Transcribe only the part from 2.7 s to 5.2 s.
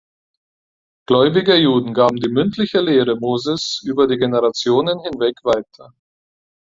Lehre Moses über die Generationen